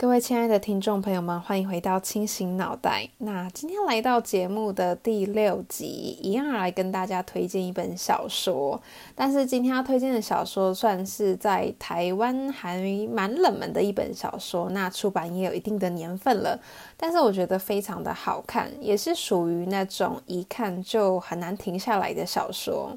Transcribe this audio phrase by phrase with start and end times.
[0.00, 3.08] 各位亲爱的听众朋友们，欢迎回到清醒脑袋。
[3.18, 8.80] 那今天来到节目的第六集，一样来跟大家推荐一本小说。
[9.16, 12.80] 但是今天要推荐的小说，算是在台湾还
[13.12, 14.70] 蛮冷门的一本小说。
[14.70, 16.56] 那出版也有一定的年份了，
[16.96, 22.96] 但是我觉得非常的好看，也是属于那种一看就很难停下来的小说。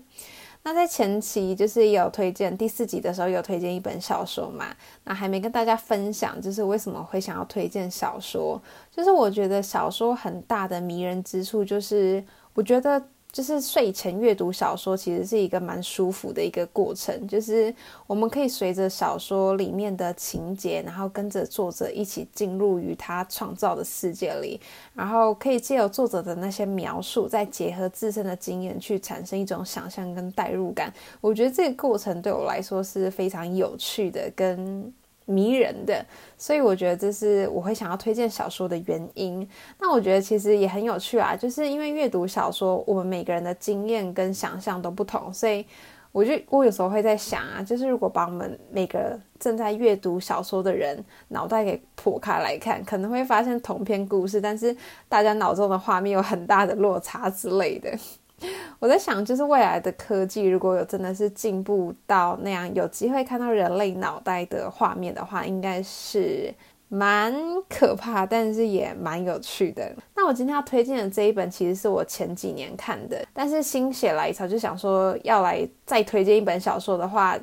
[0.63, 4.67] 那在前期就是有推荐第四集的时候有推荐一本小说嘛，
[5.03, 12.23] 那还没跟大家分享，就是为什么会想要推荐小说，就是我觉得小说很大的迷人之处就是，
[12.53, 13.03] 我觉得。
[13.31, 17.27] 就是睡前阅读小说，其实是一个蛮舒服的一个过程。
[17.27, 17.73] 就是
[18.05, 24.59] 我们可以随着小说里面的情节，然后跟着作者一起进入于他创造的世界里，
[24.93, 30.93] 然后可以借由作者的那些描述，再结合自身的经验，去产生一种想象跟代入感。
[31.21, 34.93] 我觉得这个过程对我来说是非常有趣的，跟。
[35.31, 36.05] 迷人的，
[36.37, 39.47] 所以我觉得这是我会想要推荐小说的原因。
[39.79, 45.65] 那我觉得其实也很有趣啊，就是因为阅读小说，我们每个人的经验跟想象都不同，所以
[46.11, 54.75] 我就我有时候会在想啊，就是如果把我们每个正在阅读小说的人脑袋给剖开来看，可能会发现同篇故事，但是
[55.07, 57.97] 大家脑中的画面有很大的落差之类的。
[58.79, 66.53] 我在想，就是未来的科技如果有真的是进步到那样，有机会看到人类脑袋的画面的话，应该是
[66.89, 67.33] 蛮
[67.69, 69.93] 可怕，但是也蛮有趣的。
[70.15, 77.37] 那我今天要推荐的这一本，其实是我前几年看的，但是心血来潮就想说要来再推荐一本小说的话。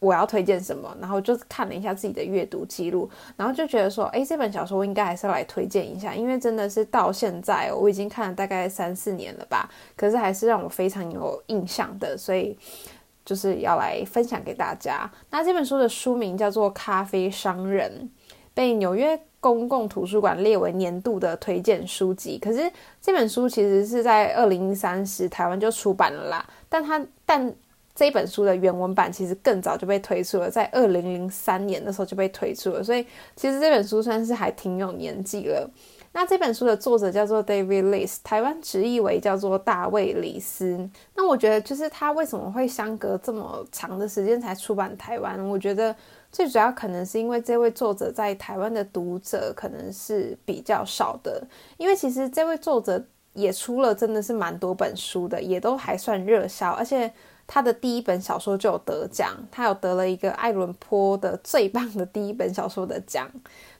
[0.00, 0.96] 我要推荐什么？
[0.98, 12.58] 然后就看了一下自己的阅读记录，然后就觉得说，哎，这本小说我应该还是要来推荐一下，因为真的是到现在我已经看了大概三四年了吧，可是还是让我非常有印象的，所以
[13.26, 15.08] 就是要来分享给大家。
[15.28, 17.92] 那这本书的书名叫做《咖啡商人》，
[18.54, 22.38] 被纽约公共图书馆列为年度的推荐书籍。
[22.38, 22.72] 可是
[23.02, 27.54] 这本书其实是在二零一三时台湾就出版了啦，但它但。
[27.94, 33.04] 这本书的原文版其实更早就被推出了，在二零零三年的时候就被推出了，所以
[33.36, 35.68] 其实这本书算是还挺有年纪了。
[36.12, 40.88] 那这本书的作者叫做 David Lis，台湾直译为叫做大卫李斯。
[41.14, 45.38] 那我觉得就是他为什么会相隔这么长的时间才出版台湾？
[45.48, 45.94] 我觉得
[46.32, 51.46] 最主要可能是因为这位作者在台湾的读者可能是比较少的，
[51.76, 57.12] 因为其实这位作者也出了真的是蛮多本书的，也都还算热销，而且。
[57.52, 63.28] 他的第一本小说就有得奖，他有得了一个艾伦坡的最棒的第一本小说的奖。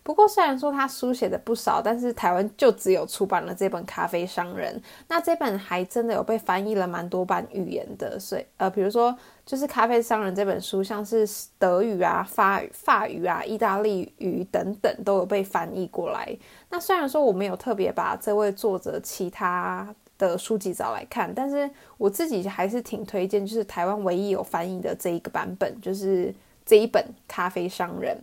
[0.03, 4.75] 不过虽然说他书写的不少，但是台湾就只有出版了这本《咖啡商人》。
[5.07, 9.17] 那这本还真的有被翻译了蛮多版语言的，所以呃，比如说
[9.47, 11.25] 就是《咖啡商人》这本书，像是
[11.57, 16.37] 德语啊、法法语啊、意大利语等等都有被翻译过来。
[16.71, 19.95] 那虽然说我没有特别把这位作者其他。
[20.29, 26.33] 的书籍找来看，但是我自己还是挺推荐，就是台湾唯一有翻译的这一个版本，就是
[26.67, 28.17] 这一本《咖啡商人》。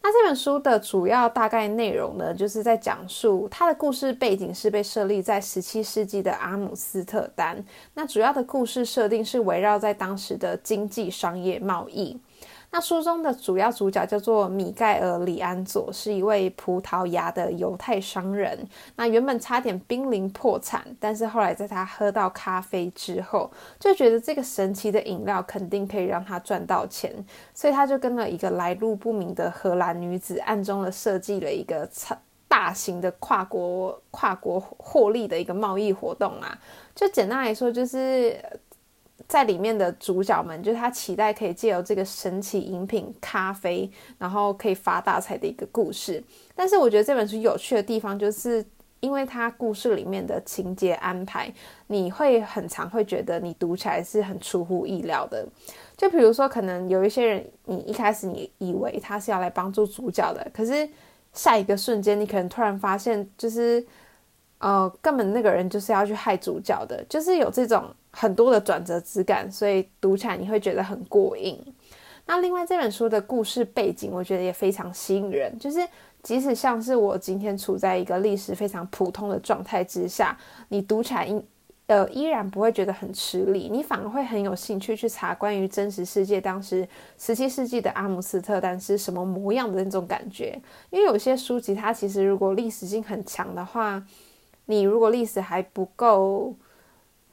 [0.00, 7.62] 那这本书的主要大概内容呢，就是在讲述它的故事背景是被设立在十七世纪的阿姆斯特丹。
[7.94, 12.16] 那主要的故事设定是围绕在当时的经济、商业、贸易。
[12.70, 18.58] 那书中的主要主角叫做米盖尔·里安佐，是一位葡萄牙的犹太商人。
[18.96, 27.10] 那原本差点濒临破产，但是后来在他喝到咖啡之后，就觉得这个神奇的饮料肯定可以让他赚到钱，
[27.54, 32.14] 所以他就跟了一个来路不明的荷兰女子，暗中的设计了一个超
[32.46, 36.58] 大型的跨国跨国获利的一个贸易活动啊。
[36.94, 38.36] 就简单来说，就是。
[39.28, 46.24] 在里面的主角们，就是他期待可以借由这个神奇饮品咖啡，然后可以发大财的一个故事。
[46.56, 48.64] 但是我觉得这本书有趣的地方，就是
[49.00, 51.52] 因为它故事里面的情节安排，
[51.88, 55.46] 你会很常会觉得你读起来是很出乎意料的。
[55.94, 60.88] 就比如说，可能有一些人，你一开始你以为他是要来帮助主角的，可是
[61.34, 63.84] 下一个瞬间，你可能突然发现，就是
[64.58, 67.84] 呃，根本那个人就是要去害主角的，就是有这种。
[68.10, 71.56] 很多的转折之感，所以读起来你会觉得很过瘾。
[72.26, 75.56] 那另外这本书的故事背景，我觉得也非常吸引人。
[75.58, 75.86] 就是
[76.22, 80.36] 即使像是我今天处在一个历史非常普通的状态之下，
[80.68, 81.28] 你读起来，
[81.86, 86.88] 呃，依然不会觉得很吃力，你反而会很有兴趣去查关于真实世界当时
[87.18, 90.60] 十七世纪的阿姆斯特丹是什么模样的那种感觉。
[90.90, 94.02] 因为有些书籍它其实如果历史性很强的话，
[94.68, 96.54] 你如果历史还不够。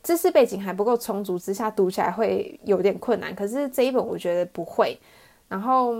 [0.05, 3.33] 知识背景还不够充足之下，读起来会有点困难。
[3.33, 4.95] 可是这一本我觉得不会。
[5.47, 5.95] 然后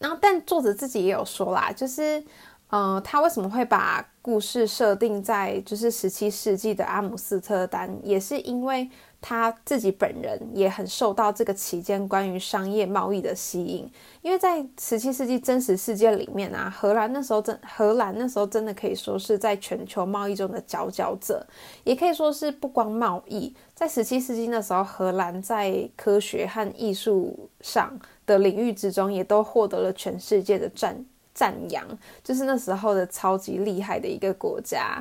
[0.00, 2.20] 然后，但作者自己也有说啦，就是，
[2.70, 8.88] 呃，他为什么会把故事设定在就是十七世纪的阿姆斯特丹，也是因为
[9.22, 13.90] 他自己本人也很受到这个期间关于商业贸易的吸引。
[14.20, 21.46] 因为在十七世纪真实世界里面啊，荷兰那时候真荷兰那时候真的可以说是在全球贸易中的佼佼者，
[21.84, 27.98] 也可以说是不光贸易，在十七世纪那时候，荷兰在科学和艺术上。
[28.28, 31.02] 的领域之中，也都获得了全世界的赞
[31.38, 31.86] 赞扬，
[32.24, 35.00] 就是那时候的超级厉害的一个国家。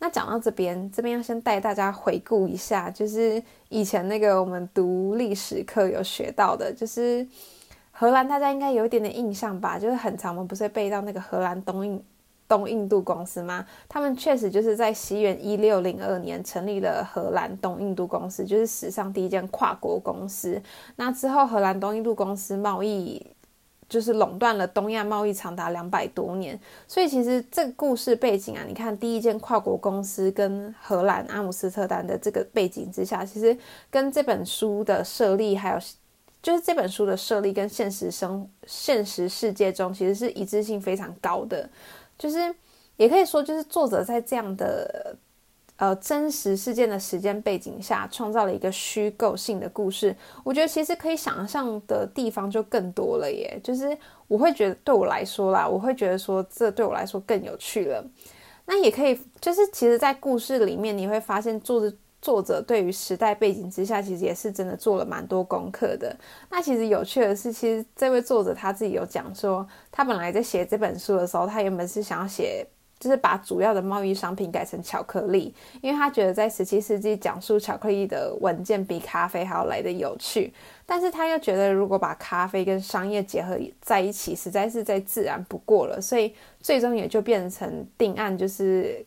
[0.00, 7.24] 那讲到这边，这边要先带大家回顾一下，就是以前那个我们读历史课有学到的，就是
[7.92, 9.78] 荷兰，大家应该有一点点印象吧？
[9.78, 12.02] 就是很长，我们不是背到那个荷兰东印。
[12.48, 13.66] 东印度公司吗？
[13.88, 20.62] 他们确实就是在西元一六零二年成立了荷兰东印度公司，就是史上第一间跨国公司。
[20.94, 23.20] 那之后，荷兰东印度公司贸易
[23.88, 26.58] 就是垄断了东亚贸易长达两百多年。
[26.88, 33.56] 所以，其实这个故事背景啊，你看第一间跨国公司跟荷兰阿姆斯特丹的这个背景之下，其实
[33.90, 35.78] 跟这本书的设立，还有
[36.42, 41.68] 就是这本书的设立跟现实生现实世界中其实是一致性非常高的。
[42.18, 42.54] 就是，
[42.96, 45.16] 也可以说，就是作者在这样的
[45.76, 50.14] 呃真实事件的时间背景下，创造了一个虚构性的故事。
[50.44, 53.60] 我觉得其实可以想象的地方就更多了耶。
[53.62, 53.96] 就是
[54.28, 58.04] 我会觉得，对我来说啦，我会觉得说，这对我来说更有趣了。
[58.66, 61.96] 那也可以，就是其实，在故事里面，你会发现作者。
[62.22, 66.16] 作者对于时代背景之下，其实也是真的做了蛮多功课的。
[66.50, 72.66] 那其实有趣的是，其实这位作者他自己有讲说，他本来在写这本书的时候，他原本是想要写。
[72.98, 80.52] 就是把主要的贸易商品改成巧克力，因为他觉得在十七世纪讲述巧克力的文件比咖啡还要来的有趣，
[80.84, 89.04] 但是他又觉得如果把咖啡跟商业结合在一起，实在是再自然不过了，所以最终也就变成定案，就是。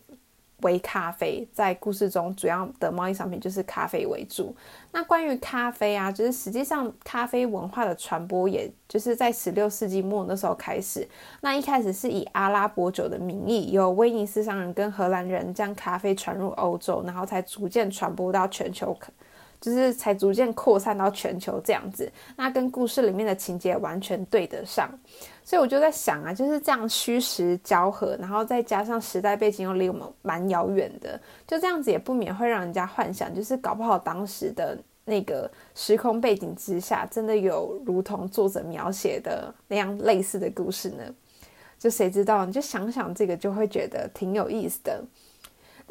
[0.62, 4.54] 为咖啡，在故事中主要的贸易商品就是咖啡为主。
[4.92, 11.06] 那关于咖啡啊，就是实际上咖啡文化的传播，也就是在十六世纪末那时候开始。
[11.40, 18.96] 那一开始是以阿拉伯酒的名义，由威尼斯商人跟荷兰人将咖啡传入欧洲，然后才逐渐传播到全球。
[19.60, 24.88] 就是才逐渐扩散到全球这样子，那跟故事里面的情节完全对得上，
[25.44, 41.02] 所以我就在想啊，就是这样虚实交合，然后再加上时代背景又离我们蛮遥远的，就这样子也不免会让人家幻想，就是搞不好当时的那个时空背景之下，真的有如同作者描写的那样类似的故事呢？
[41.78, 42.44] 就谁知道？
[42.44, 45.02] 你就想想这个，就会觉得挺有意思的。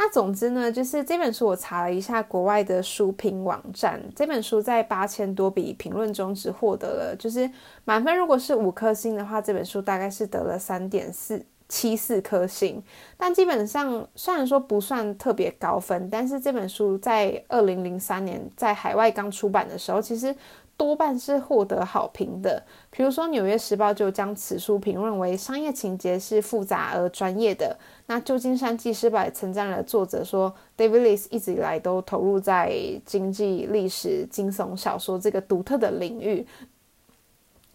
[0.01, 7.51] 那总之呢，就是这本书我查了一下国外的书评网站，这本书在八千多笔评论中只获得了就是
[7.84, 12.81] 满分，如果是五颗星的话，这本书大概是得了三点四七四颗星。
[13.18, 20.34] 但基本上虽然说不算特别高分，但是这本书在二零零三年在海外刚出版的时候，其实。
[20.80, 27.78] 多半是获得好评的，比如说《纽约时报》就将此书评论为商业情节是复杂而专业的。
[28.06, 32.74] 那《旧金山纪事报》也称赞了作者，说 David Lewis 一直以来都投入在
[33.06, 36.48] 经济、历史、惊悚小说这个独特的领域。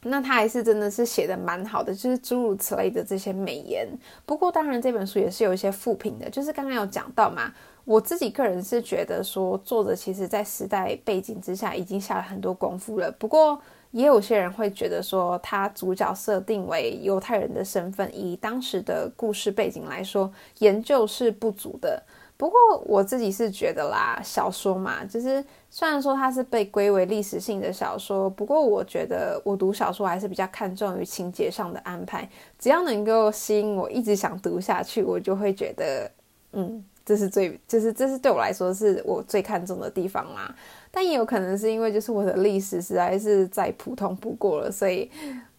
[0.07, 3.87] 那他还是真的是写的蛮好的，就是诸如此类的这些美言。
[4.25, 7.53] 不过，当然这本书也是有一些负评的，就是刚刚有讲到嘛。
[7.85, 13.13] 我自己个人是觉得说，作者其实在时代背景之下已经下了很多功夫了。
[13.19, 13.61] 不过，
[13.91, 22.03] 也有些人会觉得说，他主角设定为犹太人的身份，以当时的故事背景来说，研究是不足的。
[22.39, 32.27] 不过，我自己是觉得啦，小说嘛，就是虽然说它是被归为历史性的小说，不过我觉得我读小说还是比较看重于情节上的安排。
[32.59, 36.11] 只要能够吸引我一直想读下去，我就会觉得，
[36.55, 36.83] 嗯。
[37.05, 40.55] 这是最，就是这是对我来说是我最看重的地方啦。
[40.91, 45.11] 但也有可能是因为就是我的历史实在是再普通不过了，所以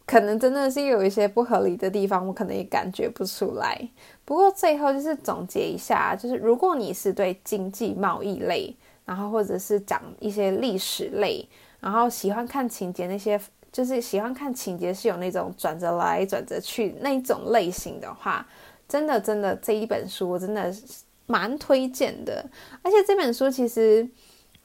[0.08, 3.80] 可能真的是有一些不合理的地方，我可能也感觉不出来。
[4.24, 8.76] 不过最后就是总结一下，就是如果你是对经济贸易类，
[9.06, 11.48] 然后或者是讲一些历史类，
[11.80, 13.40] 然后喜欢看情节那些，
[13.72, 18.48] 就是喜欢看情节是有那种转折来转折去那种类型的话，
[18.88, 20.74] 真的真的这一本书真的。
[21.28, 22.46] 蛮推荐的，
[22.82, 24.08] 而且这本书其实，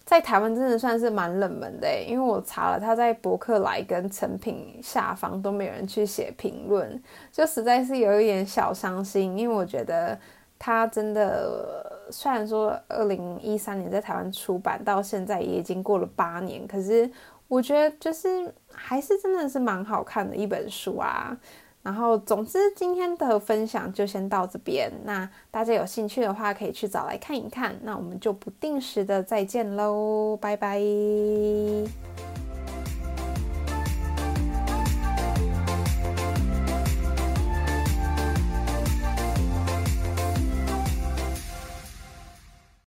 [0.04, 7.02] 在台湾真的算是蛮冷门的因为我查了，他在博客来跟成品下方都没有人去写评论，
[7.32, 10.18] 就实在是有一点小伤心，因为我觉得
[10.58, 17.10] 他真的虽然说二零一三年在台湾出版，到现在也已经过了八年，可是
[17.48, 21.36] 我觉得就是还是真的是蛮好看的一本书啊。
[21.82, 24.92] 然后，总之今天的分享就先到这边。
[25.04, 27.75] 那大家有兴趣的话，可以去找来看一看。
[27.82, 30.78] 那我们就不定时的再见喽，拜拜。